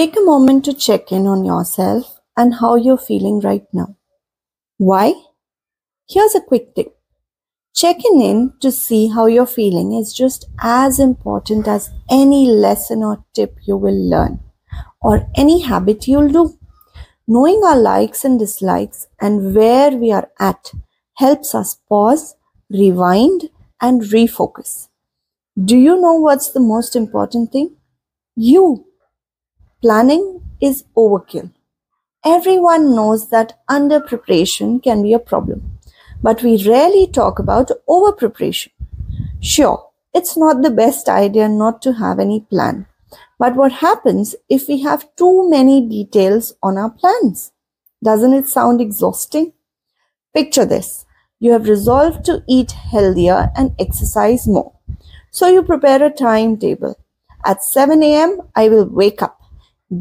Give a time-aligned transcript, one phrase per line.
[0.00, 3.96] Take a moment to check in on yourself and how you're feeling right now.
[4.78, 5.12] Why?
[6.08, 6.96] Here's a quick tip.
[7.74, 13.22] Checking in to see how you're feeling is just as important as any lesson or
[13.34, 14.40] tip you will learn
[15.02, 16.58] or any habit you'll do.
[17.28, 20.72] Knowing our likes and dislikes and where we are at
[21.18, 22.36] helps us pause,
[22.70, 23.50] rewind,
[23.82, 24.88] and refocus.
[25.62, 27.76] Do you know what's the most important thing?
[28.34, 28.86] You.
[29.82, 31.52] Planning is overkill.
[32.24, 35.78] Everyone knows that under preparation can be a problem,
[36.22, 38.72] but we rarely talk about over preparation.
[39.40, 42.86] Sure, it's not the best idea not to have any plan.
[43.38, 47.52] But what happens if we have too many details on our plans?
[48.04, 49.54] Doesn't it sound exhausting?
[50.34, 51.06] Picture this.
[51.38, 54.72] You have resolved to eat healthier and exercise more.
[55.30, 56.98] So you prepare a timetable.
[57.46, 59.39] At 7 a.m., I will wake up,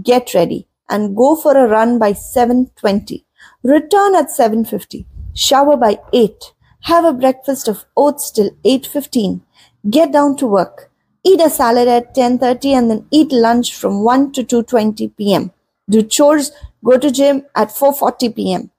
[0.04, 3.24] get ready, and go for a run by 7.20.
[3.64, 5.06] Return at 7.50.
[5.34, 6.54] Shower by 8.
[6.82, 9.42] Have a breakfast of oats till 8.15.
[9.90, 10.92] Get down to work.
[11.24, 15.52] Eat a salad at 10.30 and then eat lunch from 1 to 2.20 p.m.
[15.90, 16.52] Do chores,
[16.84, 18.72] go to gym at 4.40 p.m.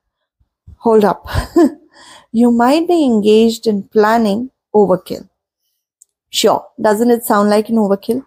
[0.79, 1.27] Hold up.
[2.33, 5.29] you might be engaged in planning overkill.
[6.31, 8.25] Sure, doesn't it sound like an overkill?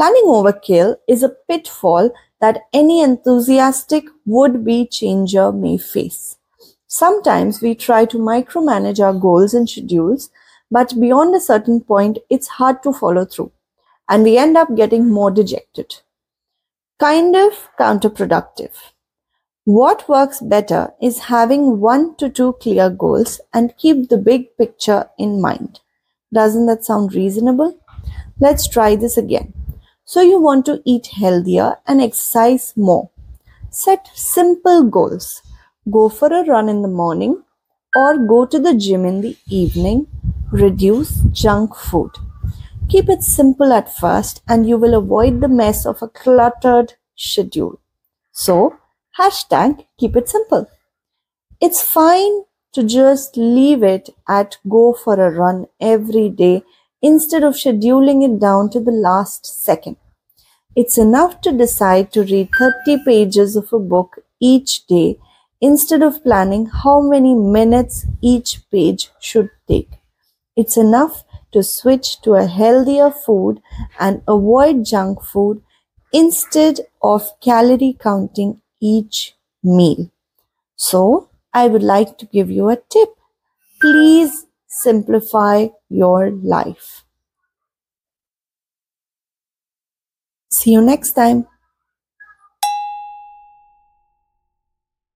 [0.00, 6.38] Planning overkill is a pitfall that any enthusiastic would-be changer may face.
[6.86, 10.30] Sometimes we try to micromanage our goals and schedules,
[10.70, 13.52] but beyond a certain point, it's hard to follow through,
[14.08, 15.96] and we end up getting more dejected.
[16.98, 18.72] Kind of counterproductive.
[19.64, 25.10] What works better is having one to two clear goals and keep the big picture
[25.18, 25.80] in mind.
[26.32, 27.78] Doesn't that sound reasonable?
[28.38, 29.59] Let's try this again.
[30.10, 33.10] So you want to eat healthier and exercise more.
[33.70, 35.40] Set simple goals.
[35.88, 37.44] Go for a run in the morning
[37.94, 40.08] or go to the gym in the evening.
[40.50, 42.10] Reduce junk food.
[42.88, 47.80] Keep it simple at first and you will avoid the mess of a cluttered schedule.
[48.32, 48.78] So,
[49.16, 50.68] hashtag keep it simple.
[51.60, 52.42] It's fine
[52.72, 56.64] to just leave it at go for a run every day
[57.02, 59.96] instead of scheduling it down to the last second.
[60.76, 65.18] It's enough to decide to read 30 pages of a book each day
[65.60, 69.90] instead of planning how many minutes each page should take.
[70.56, 73.60] It's enough to switch to a healthier food
[73.98, 75.62] and avoid junk food
[76.12, 80.10] instead of calorie counting each meal.
[80.76, 83.10] So, I would like to give you a tip.
[83.80, 87.04] Please simplify your life.
[90.50, 91.46] See you next time.